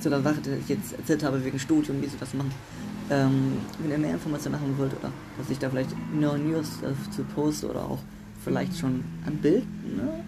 zu 0.00 0.10
der 0.10 0.22
Sache, 0.22 0.40
die 0.40 0.50
ich 0.50 0.68
jetzt 0.68 0.92
erzählt 0.92 1.22
habe, 1.22 1.44
wegen 1.44 1.58
Studium, 1.58 2.00
wie 2.02 2.06
sie 2.06 2.18
das 2.18 2.34
machen, 2.34 2.52
ähm, 3.10 3.52
wenn 3.80 3.90
ihr 3.90 3.98
mehr 3.98 4.12
Informationen 4.12 4.60
haben 4.60 4.76
wollt 4.78 4.92
oder 4.98 5.10
dass 5.38 5.50
ich 5.50 5.58
da 5.58 5.70
vielleicht 5.70 5.90
nur 6.12 6.36
News 6.38 6.78
dazu 6.82 7.24
poste 7.34 7.68
oder 7.68 7.84
auch 7.84 7.98
vielleicht 8.44 8.78
schon 8.78 9.04
ein 9.26 9.36
Bild, 9.38 9.64
ne, 9.84 10.24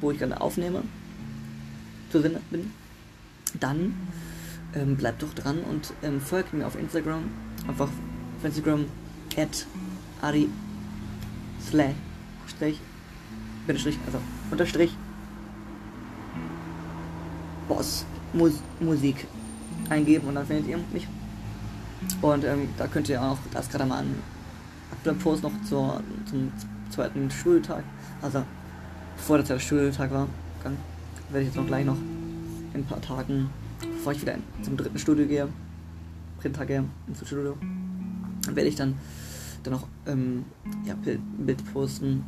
wo 0.00 0.10
ich 0.10 0.18
gerade 0.18 0.40
aufnehme, 0.40 0.82
zu 2.10 2.20
sehen 2.20 2.36
bin, 2.50 2.70
dann 3.60 3.94
ähm, 4.74 4.96
bleibt 4.96 5.22
doch 5.22 5.32
dran 5.34 5.58
und 5.70 5.92
ähm, 6.02 6.20
folgt 6.20 6.52
mir 6.52 6.66
auf 6.66 6.78
Instagram. 6.78 7.22
Einfach 7.68 7.86
auf 7.86 8.44
Instagram 8.44 8.86
at 9.36 9.66
Ari 10.20 10.48
Slash, 11.68 11.94
Strich, 12.48 12.80
Bindestrich, 13.66 13.98
also 14.06 14.18
Unterstrich, 14.50 14.92
Boss, 17.68 18.04
Mus 18.32 18.54
Musik 18.80 19.26
eingeben 19.88 20.28
und 20.28 20.34
dann 20.34 20.46
findet 20.46 20.68
ihr 20.68 20.78
mich. 20.92 21.06
Und 22.20 22.44
ähm, 22.44 22.68
da 22.76 22.86
könnt 22.86 23.08
ihr 23.08 23.22
auch, 23.22 23.38
da 23.52 23.60
ist 23.60 23.70
gerade 23.70 23.86
mal 23.86 24.02
ein 24.02 24.14
aktueller 24.90 25.18
Post 25.18 25.42
noch 25.42 25.52
zur, 25.68 26.02
zum 26.28 26.52
zweiten 26.90 27.30
Studiotag, 27.30 27.84
also 28.20 28.42
bevor 29.16 29.38
der 29.38 29.58
Studiotag 29.58 30.10
war, 30.12 30.28
dann 30.64 30.76
werde 31.30 31.42
ich 31.42 31.46
jetzt 31.48 31.56
noch 31.56 31.66
gleich 31.66 31.84
noch 31.84 31.96
in 32.74 32.80
ein 32.80 32.84
paar 32.84 33.00
Tagen, 33.00 33.50
bevor 33.80 34.12
ich 34.12 34.20
wieder 34.20 34.34
zum 34.62 34.76
dritten 34.76 34.98
Studio 34.98 35.26
gehe, 35.26 35.48
Printtage 36.40 36.84
ins 37.06 37.26
Studio, 37.26 37.56
werde 38.48 38.68
ich 38.68 38.74
dann 38.74 38.94
dann 39.62 39.74
auch 39.74 39.86
ähm, 40.06 40.44
ja, 40.84 40.94
Bild 40.94 41.72
posten, 41.72 42.24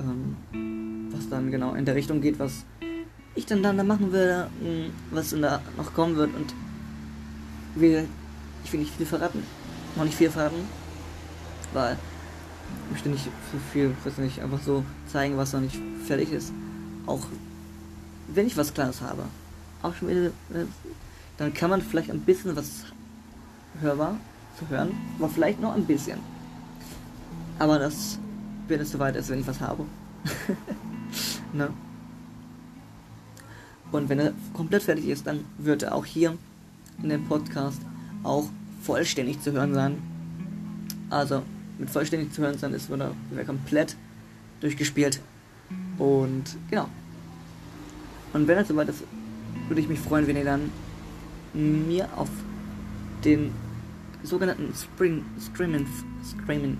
ähm, 0.00 1.10
was 1.10 1.28
dann 1.28 1.50
genau 1.50 1.74
in 1.74 1.84
der 1.84 1.94
Richtung 1.94 2.20
geht, 2.20 2.38
was 2.38 2.64
ich 3.36 3.46
dann 3.46 3.62
dann 3.62 3.86
machen 3.86 4.12
werde, 4.12 4.50
hm, 4.60 4.90
was 5.10 5.30
dann 5.30 5.42
da 5.42 5.62
noch 5.76 5.94
kommen 5.94 6.16
wird 6.16 6.34
und 6.34 6.54
will, 7.74 8.08
ich 8.64 8.72
will 8.72 8.80
nicht 8.80 8.96
viel 8.96 9.06
verraten, 9.06 9.42
noch 9.94 10.04
nicht 10.04 10.16
viel 10.16 10.30
verraten, 10.30 10.56
weil 11.72 11.96
ich 12.86 12.92
möchte 12.92 13.08
nicht 13.10 13.24
so 13.24 13.58
viel, 13.72 13.94
weiß 14.04 14.18
nicht, 14.18 14.40
einfach 14.40 14.60
so 14.60 14.84
zeigen, 15.06 15.36
was 15.36 15.52
noch 15.52 15.60
nicht 15.60 15.78
fertig 16.06 16.32
ist. 16.32 16.52
Auch 17.06 17.20
wenn 18.28 18.46
ich 18.46 18.56
was 18.56 18.74
Kleines 18.74 19.00
habe, 19.02 19.24
auch 19.82 19.94
schon 19.94 20.08
wieder, 20.08 20.30
dann 21.36 21.54
kann 21.54 21.70
man 21.70 21.82
vielleicht 21.82 22.10
ein 22.10 22.20
bisschen 22.20 22.56
was 22.56 22.84
hörbar 23.80 24.16
zu 24.58 24.68
hören, 24.68 24.92
aber 25.18 25.28
vielleicht 25.28 25.60
noch 25.60 25.74
ein 25.74 25.84
bisschen. 25.84 26.18
Aber 27.58 27.78
das, 27.78 28.18
wenn 28.68 28.80
es 28.80 28.90
soweit 28.90 29.16
ist, 29.16 29.28
wenn 29.28 29.40
ich 29.40 29.46
was 29.46 29.60
habe. 29.60 29.84
ne? 31.52 31.68
Und 33.92 34.08
wenn 34.08 34.18
er 34.18 34.32
komplett 34.52 34.82
fertig 34.82 35.08
ist, 35.08 35.26
dann 35.26 35.44
wird 35.58 35.82
er 35.82 35.94
auch 35.94 36.04
hier 36.04 36.36
in 37.02 37.08
dem 37.08 37.24
Podcast 37.24 37.80
auch 38.22 38.48
vollständig 38.82 39.40
zu 39.40 39.52
hören 39.52 39.74
sein. 39.74 39.98
Also 41.10 41.42
mit 41.78 41.90
vollständig 41.90 42.32
zu 42.32 42.42
hören 42.42 42.58
sein 42.58 42.72
ist, 42.72 42.90
wird 42.90 43.00
er 43.00 43.44
komplett 43.44 43.96
durchgespielt. 44.60 45.20
Und 45.98 46.44
genau. 46.70 46.88
Und 48.32 48.48
wenn 48.48 48.58
er 48.58 48.64
soweit 48.64 48.88
ist, 48.88 49.04
würde 49.68 49.80
ich 49.80 49.88
mich 49.88 49.98
freuen, 49.98 50.26
wenn 50.26 50.36
ihr 50.36 50.44
dann 50.44 50.70
mir 51.54 52.08
auf 52.16 52.28
den 53.24 53.52
sogenannten 54.22 54.72
Spring, 54.74 55.24
Streaming, 55.40 55.86
Streaming, 56.24 56.78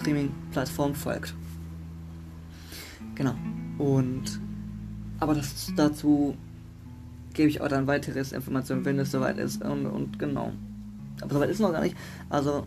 Streaming-Plattform 0.00 0.94
folgt. 0.94 1.34
Genau. 3.14 3.34
Und 3.78 4.40
aber 5.22 5.34
das 5.34 5.72
dazu 5.76 6.36
gebe 7.32 7.48
ich 7.48 7.60
auch 7.60 7.68
dann 7.68 7.86
weiteres 7.86 8.32
Informationen, 8.32 8.84
wenn 8.84 8.98
es 8.98 9.12
soweit 9.12 9.38
ist. 9.38 9.62
Und, 9.62 9.86
und 9.86 10.18
genau. 10.18 10.52
Aber 11.20 11.34
soweit 11.34 11.50
ist 11.50 11.60
noch 11.60 11.70
gar 11.70 11.80
nicht. 11.80 11.96
Also 12.28 12.66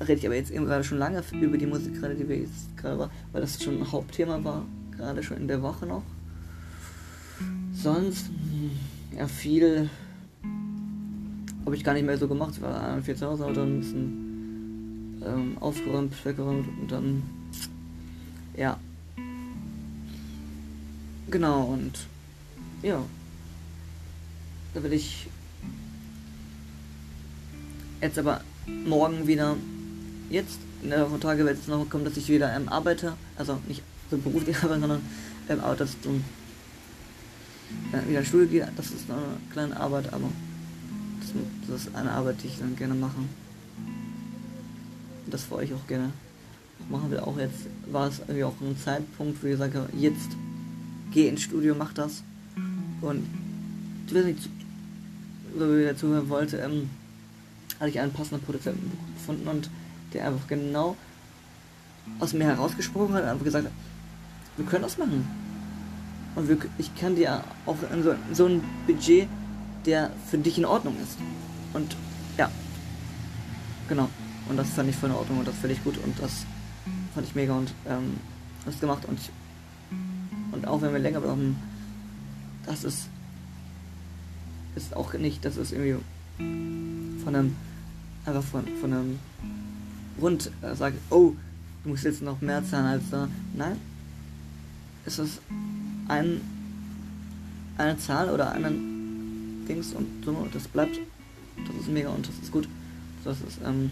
rede 0.00 0.12
ich 0.12 0.26
aber 0.26 0.36
jetzt 0.36 0.52
eben 0.52 0.64
gerade 0.64 0.84
schon 0.84 0.98
lange 0.98 1.24
über 1.32 1.58
die 1.58 1.66
Musik, 1.66 2.00
gerade 2.00 2.14
die 2.14 2.28
wir 2.28 2.38
jetzt 2.38 2.76
gerade 2.76 3.00
war, 3.00 3.10
weil 3.32 3.40
das 3.40 3.60
schon 3.60 3.78
ein 3.80 3.90
Hauptthema 3.90 4.44
war, 4.44 4.64
gerade 4.96 5.24
schon 5.24 5.38
in 5.38 5.48
der 5.48 5.60
Woche 5.60 5.86
noch. 5.86 6.04
Sonst, 7.72 8.28
hm, 8.28 8.70
ja, 9.18 9.26
viel 9.26 9.90
habe 11.64 11.74
ich 11.74 11.82
gar 11.82 11.94
nicht 11.94 12.06
mehr 12.06 12.16
so 12.16 12.28
gemacht. 12.28 12.54
Ich 12.54 12.62
war 12.62 13.02
viel 13.02 13.16
zu 13.16 13.26
Hause, 13.26 13.50
dann 13.52 13.76
ein 13.76 13.80
bisschen 13.80 15.22
ähm, 15.26 15.58
aufgeräumt, 15.58 16.12
weggeräumt 16.24 16.68
und 16.80 16.92
dann, 16.92 17.22
ja. 18.56 18.78
Genau, 21.34 21.64
und 21.64 21.98
ja. 22.80 23.02
Da 24.72 24.80
will 24.84 24.92
ich 24.92 25.26
jetzt 28.00 28.20
aber 28.20 28.40
morgen 28.84 29.26
wieder 29.26 29.56
jetzt 30.30 30.60
in 30.84 30.90
der 30.90 31.08
Tage 31.18 31.44
wird 31.44 31.58
es 31.58 31.66
noch 31.66 31.90
kommen, 31.90 32.04
dass 32.04 32.16
ich 32.16 32.28
wieder 32.28 32.54
ähm, 32.54 32.68
arbeite, 32.68 33.14
also 33.36 33.58
nicht 33.66 33.82
so 34.12 34.18
beruflich 34.18 34.56
arbeite, 34.62 34.82
sondern 34.82 35.02
ähm, 35.48 35.58
aber 35.58 35.74
dass 35.74 35.98
du 36.02 36.10
äh, 37.90 38.08
wieder 38.08 38.18
in 38.18 38.24
die 38.24 38.30
Schule 38.30 38.46
gehe, 38.46 38.70
das 38.76 38.92
ist 38.92 39.10
eine 39.10 39.20
kleine 39.52 39.76
Arbeit, 39.76 40.12
aber 40.12 40.28
das, 41.18 41.32
das, 41.68 41.86
ist 41.86 41.96
eine 41.96 42.12
Arbeit, 42.12 42.36
die 42.44 42.46
ich 42.46 42.58
dann 42.60 42.76
gerne 42.76 42.94
mache. 42.94 43.18
Und 45.24 45.34
das 45.34 45.42
für 45.42 45.56
euch 45.56 45.74
auch 45.74 45.86
gerne 45.88 46.12
machen 46.88 47.10
will. 47.10 47.18
Auch 47.18 47.36
jetzt 47.38 47.66
war 47.90 48.06
es 48.06 48.20
irgendwie 48.20 48.44
auch 48.44 48.54
ein 48.60 48.78
Zeitpunkt, 48.78 49.42
wo 49.42 49.48
ich 49.48 49.58
sage, 49.58 49.88
jetzt 49.98 50.30
geh 51.14 51.28
ins 51.28 51.42
Studio, 51.42 51.74
mach 51.78 51.92
das. 51.94 52.22
Und 53.00 53.26
ich 54.06 54.14
weiß 54.14 54.24
nicht, 54.24 54.48
so 55.56 55.76
wie 55.76 55.82
der 55.82 55.96
zuhören 55.96 56.28
wollte, 56.28 56.58
ähm, 56.58 56.90
hatte 57.78 57.90
ich 57.90 58.00
einen 58.00 58.12
passenden 58.12 58.44
Produzenten 58.44 58.90
gefunden 59.14 59.48
und 59.48 59.70
der 60.12 60.26
einfach 60.26 60.46
genau 60.48 60.96
aus 62.18 62.32
mir 62.32 62.44
herausgesprochen 62.44 63.14
hat, 63.14 63.24
einfach 63.24 63.44
gesagt, 63.44 63.68
wir 64.56 64.66
können 64.66 64.82
das 64.82 64.98
machen. 64.98 65.26
Und 66.34 66.48
wir, 66.48 66.58
ich 66.78 66.94
kann 66.96 67.14
dir 67.14 67.44
auch 67.64 67.76
so, 68.02 68.14
so 68.32 68.46
ein 68.46 68.62
Budget, 68.86 69.28
der 69.86 70.10
für 70.28 70.38
dich 70.38 70.58
in 70.58 70.64
Ordnung 70.64 70.96
ist. 71.00 71.18
Und 71.72 71.96
ja, 72.36 72.50
genau. 73.88 74.08
Und 74.48 74.56
das 74.56 74.68
fand 74.70 74.90
ich 74.90 74.96
voll 74.96 75.10
in 75.10 75.16
Ordnung 75.16 75.38
und 75.38 75.48
das 75.48 75.56
fand 75.56 75.72
ich 75.72 75.82
gut 75.84 75.96
und 76.04 76.18
das 76.20 76.44
fand 77.14 77.26
ich 77.26 77.34
mega 77.34 77.54
und 77.54 77.72
ähm, 77.88 78.18
das 78.66 78.80
gemacht 78.80 79.04
und 79.06 79.18
auch 80.66 80.82
wenn 80.82 80.92
wir 80.92 80.98
länger 81.00 81.20
brauchen, 81.20 81.56
das 82.66 82.84
ist 82.84 83.08
ist 84.76 84.96
auch 84.96 85.12
nicht, 85.14 85.44
das 85.44 85.56
ist 85.56 85.72
irgendwie 85.72 86.02
von 87.22 87.34
einem 87.34 87.56
einfach 88.26 88.42
von, 88.42 88.64
von 88.80 88.92
einem 88.92 89.18
Grund 90.18 90.50
äh, 90.62 90.74
sagt, 90.74 90.96
oh, 91.10 91.34
du 91.82 91.90
musst 91.90 92.04
jetzt 92.04 92.22
noch 92.22 92.40
mehr 92.40 92.64
zahlen 92.64 92.86
als 92.86 93.10
da. 93.10 93.28
Nein, 93.54 93.76
es 95.04 95.18
ist 95.18 95.40
ein, 96.08 96.40
eine 97.76 97.98
Zahl 97.98 98.30
oder 98.30 98.52
einen 98.52 99.64
Dings 99.68 99.92
und 99.92 100.06
so, 100.24 100.46
das 100.52 100.68
bleibt. 100.68 100.98
Das 101.66 101.76
ist 101.76 101.88
mega 101.88 102.08
und 102.08 102.26
das 102.26 102.34
ist 102.42 102.50
gut. 102.50 102.68
Das 103.22 103.38
ist, 103.40 103.60
ähm, 103.64 103.90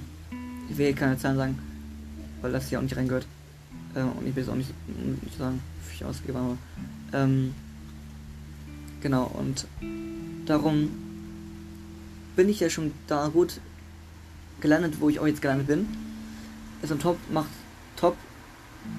ich 0.69 0.77
will 0.77 0.87
hier 0.87 0.95
keine 0.95 1.19
Zahlen 1.19 1.37
sagen, 1.37 1.59
weil 2.41 2.53
das 2.53 2.69
hier 2.69 2.79
auch 2.79 2.83
nicht 2.83 2.97
reingehört. 2.97 3.27
Äh, 3.95 4.03
und 4.03 4.27
ich 4.27 4.35
will 4.35 4.43
es 4.43 4.49
auch 4.49 4.55
nicht, 4.55 4.73
nicht 5.23 5.39
sagen, 5.39 5.61
wie 5.89 5.95
ich 5.95 6.05
ausgebe, 6.05 6.39
aber, 6.39 6.57
ähm, 7.13 7.55
genau, 9.01 9.25
und 9.35 9.67
darum 10.47 10.91
bin 12.37 12.49
ich 12.49 12.61
ja 12.61 12.71
schon 12.71 12.93
da 13.07 13.29
gut 13.29 13.61
gelandet, 14.61 15.01
wo 15.01 15.09
ich 15.09 15.19
auch 15.21 15.27
jetzt 15.27 15.43
gelandet 15.43 15.67
bin 15.67 15.87
ist 16.83 16.93
ein 16.93 16.99
Top, 16.99 17.17
macht 17.31 17.49
Top 17.97 18.17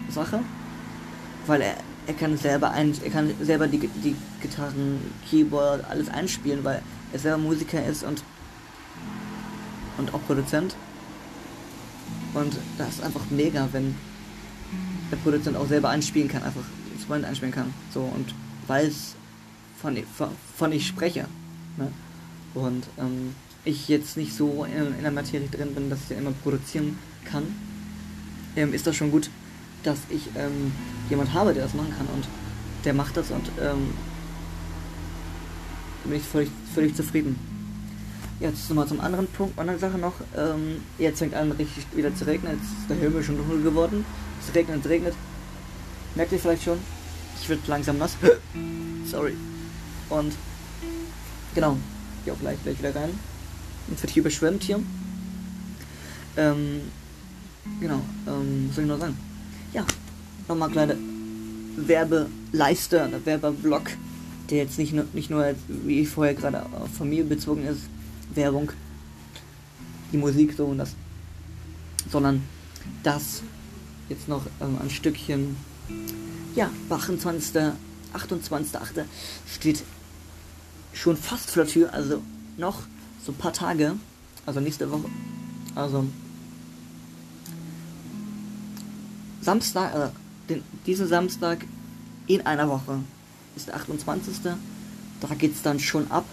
Sache, 0.09 0.39
weil 1.45 1.61
er, 1.61 1.75
er 2.07 2.13
kann 2.13 2.37
selber 2.37 2.71
ein, 2.71 2.93
er 3.03 3.11
kann 3.11 3.33
selber 3.41 3.67
die, 3.67 3.79
die 3.79 4.15
Gitarren, 4.41 4.99
Keyboard, 5.29 5.83
alles 5.89 6.09
einspielen, 6.09 6.63
weil 6.63 6.81
er 7.11 7.19
selber 7.19 7.37
Musiker 7.37 7.85
ist 7.85 8.03
und 8.03 8.23
und 9.97 10.11
auch 10.13 10.25
Produzent. 10.25 10.75
Und 12.33 12.57
das 12.79 12.95
ist 12.95 13.03
einfach 13.03 13.29
mega, 13.29 13.67
wenn 13.73 13.95
der 15.11 15.17
Produzent 15.17 15.57
auch 15.57 15.67
selber 15.67 15.89
einspielen 15.89 16.27
kann, 16.27 16.43
einfach 16.43 16.63
Instrument 16.93 17.25
einspielen 17.25 17.53
kann. 17.53 17.73
So 17.93 18.01
und 18.01 18.33
weiß, 18.67 19.15
von, 19.81 19.97
von 20.55 20.71
ich 20.71 20.87
spreche. 20.87 21.25
Ne? 21.77 21.91
Und 22.53 22.85
ähm, 22.97 23.35
ich 23.65 23.87
jetzt 23.87 24.17
nicht 24.17 24.33
so 24.33 24.65
in, 24.65 24.95
in 24.95 25.01
der 25.01 25.11
Materie 25.11 25.47
drin 25.47 25.73
bin, 25.73 25.89
dass 25.89 26.03
ich 26.03 26.09
ja 26.09 26.17
immer 26.17 26.31
produzieren 26.43 26.97
kann 27.25 27.43
ähm, 28.55 28.73
ist 28.73 28.87
das 28.87 28.95
schon 28.95 29.11
gut, 29.11 29.29
dass 29.83 29.99
ich 30.09 30.29
ähm, 30.35 30.71
jemand 31.09 31.33
habe, 31.33 31.53
der 31.53 31.63
das 31.63 31.73
machen 31.73 31.93
kann 31.97 32.07
und 32.07 32.27
der 32.85 32.93
macht 32.93 33.17
das 33.17 33.31
und 33.31 33.49
ähm, 33.61 33.93
bin 36.03 36.17
ich 36.17 36.23
völlig, 36.23 36.49
völlig 36.73 36.95
zufrieden. 36.95 37.52
Jetzt 38.43 38.69
nochmal 38.69 38.87
zum 38.87 38.99
anderen 38.99 39.27
Punkt, 39.27 39.57
andere 39.57 39.79
Sache 39.79 39.97
noch. 39.97 40.13
Ähm, 40.37 40.81
jetzt 40.99 41.19
fängt 41.19 41.33
an 41.33 41.51
richtig 41.53 41.85
wieder 41.95 42.13
zu 42.13 42.25
regnen. 42.25 42.53
Jetzt 42.53 42.81
ist 42.81 42.89
der 42.89 42.97
Himmel 42.97 43.23
schon 43.23 43.37
dunkel 43.37 43.63
geworden. 43.63 44.05
Es 44.45 44.53
regnet, 44.53 44.83
es 44.83 44.89
regnet. 44.89 45.13
Merkt 46.15 46.31
ihr 46.33 46.39
vielleicht 46.39 46.63
schon? 46.63 46.77
Ich 47.41 47.49
werde 47.49 47.61
langsam 47.67 47.97
nass. 47.97 48.15
Sorry. 49.09 49.35
Und 50.09 50.33
genau, 51.55 51.77
ich 52.25 52.31
auch 52.31 52.39
gleich, 52.39 52.61
gleich 52.63 52.77
wieder 52.77 52.95
rein. 52.95 53.17
Jetzt 53.89 54.03
wird 54.03 54.11
hier 54.11 54.21
überschwemmt 54.21 54.63
hier. 54.63 54.79
Ähm, 56.37 56.81
Genau, 57.79 58.01
ähm, 58.27 58.65
was 58.67 58.75
soll 58.75 58.83
ich 58.83 58.89
noch 58.89 58.99
sagen? 58.99 59.17
Ja, 59.73 59.85
nochmal 60.47 60.69
kleine 60.69 60.97
Werbeleiste, 61.77 63.07
oder 63.07 63.25
Werbeblock, 63.25 63.91
der 64.49 64.57
jetzt 64.59 64.77
nicht 64.77 64.93
nur, 64.93 65.05
nicht 65.13 65.29
nur 65.29 65.55
wie 65.67 66.01
ich 66.01 66.09
vorher 66.09 66.33
gerade 66.33 66.63
auf 66.63 66.91
Familie 66.97 67.23
bezogen 67.23 67.65
ist, 67.65 67.81
Werbung, 68.33 68.71
die 70.11 70.17
Musik 70.17 70.53
so 70.55 70.65
und 70.65 70.77
das, 70.77 70.95
sondern 72.09 72.43
das 73.03 73.41
jetzt 74.09 74.27
noch 74.27 74.45
ähm, 74.61 74.77
ein 74.81 74.89
Stückchen, 74.89 75.55
ja, 76.55 76.69
28. 76.89 77.73
28.8. 78.13 79.05
steht 79.51 79.83
schon 80.93 81.17
fast 81.17 81.49
vor 81.49 81.63
der 81.63 81.73
Tür, 81.73 81.93
also 81.93 82.21
noch 82.57 82.83
so 83.25 83.31
ein 83.31 83.35
paar 83.35 83.53
Tage, 83.53 83.95
also 84.45 84.59
nächste 84.59 84.91
Woche, 84.91 85.09
also 85.73 86.05
Samstag, 89.41 89.95
äh, 89.95 90.09
den, 90.49 90.63
diesen 90.85 91.07
Samstag 91.07 91.65
in 92.27 92.45
einer 92.45 92.69
Woche 92.69 92.99
ist 93.55 93.67
der 93.67 93.75
28. 93.75 94.35
Da 95.19 95.35
geht 95.35 95.55
es 95.55 95.61
dann 95.61 95.79
schon 95.79 96.09
ab. 96.11 96.25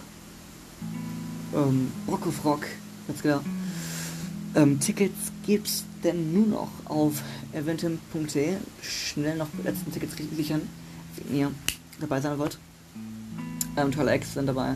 Ähm, 1.55 1.93
Rock 2.09 2.27
of 2.27 2.45
Rock, 2.45 2.67
ganz 3.07 3.23
genau. 3.23 3.41
Ähm, 4.55 4.81
Tickets 4.81 5.33
gibt's 5.47 5.85
denn 6.03 6.33
nur 6.33 6.47
noch 6.47 6.71
auf 6.87 7.23
eventim.de. 7.53 8.57
Schnell 8.83 9.37
noch 9.37 9.49
die 9.59 9.63
letzten 9.63 9.93
Tickets 9.93 10.15
sichern, 10.37 10.63
wenn 11.17 11.37
ihr 11.37 11.51
dabei 12.01 12.21
sein 12.21 12.39
wollt. 12.39 12.59
Ähm, 13.77 13.93
tolle 13.93 14.11
Acts 14.11 14.35
sind 14.35 14.47
dabei. 14.47 14.75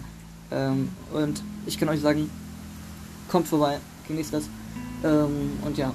Ähm, 0.50 0.88
und 1.12 1.42
ich 1.66 1.78
kann 1.78 1.88
euch 1.88 2.00
sagen, 2.00 2.30
kommt 3.28 3.48
vorbei, 3.48 3.78
genießt 4.08 4.34
das. 4.34 4.44
Ähm, 5.02 5.52
und 5.64 5.76
ja, 5.76 5.92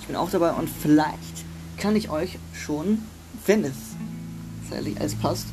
ich 0.00 0.06
bin 0.06 0.16
auch 0.16 0.30
dabei 0.30 0.52
und 0.52 0.68
vielleicht 0.68 1.44
kann 1.76 1.94
ich 1.94 2.10
euch 2.10 2.38
schon, 2.52 3.02
wenn 3.46 3.64
es 3.64 3.76
zeitlich 4.68 4.98
alles 5.00 5.14
passt, 5.14 5.46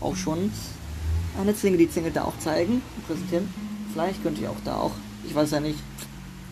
auch 0.00 0.14
schon 0.14 0.50
eine 1.40 1.54
Single, 1.54 1.78
die 1.78 1.92
Single 1.92 2.12
da 2.12 2.24
auch 2.24 2.38
zeigen, 2.38 2.82
präsentieren. 3.06 3.48
Vielleicht 3.96 4.22
könnt 4.22 4.38
ihr 4.38 4.50
auch 4.50 4.60
da 4.62 4.76
auch, 4.76 4.92
ich 5.26 5.34
weiß 5.34 5.52
ja 5.52 5.60
nicht, 5.60 5.78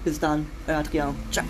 Bis 0.04 0.20
dann, 0.20 0.46
euer 0.66 0.78
Adriano. 0.78 1.14
Ciao. 1.32 1.44